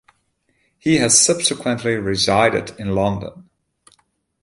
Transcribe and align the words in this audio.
He 0.79 0.97
has 0.97 1.19
subsequently 1.19 1.93
resided 1.93 2.71
in 2.79 2.95
London. 2.95 3.47